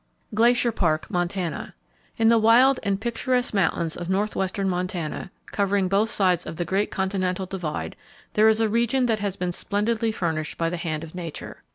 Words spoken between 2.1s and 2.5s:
—In the